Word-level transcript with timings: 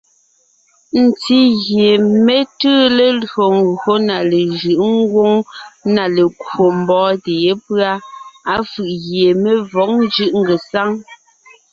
Ntí 1.03 1.39
gie 1.63 1.89
mé 2.25 2.37
tʉʉ 2.59 2.79
lelÿò 2.97 3.45
ńgÿo 3.67 3.93
na 4.07 4.17
lejʉ̌ʼ 4.31 4.81
ngwóŋ 4.99 5.33
na 5.95 6.03
lekwò 6.15 6.63
mbɔ́ɔntè 6.79 7.31
yépʉ́a, 7.43 7.91
á 8.53 8.55
fʉ̀ʼ 8.71 8.91
gie 9.03 9.29
mé 9.41 9.51
vɔ̌g 9.71 9.89
ńjʉ́ʼ 10.03 10.33
ngesáŋ. 10.41 10.89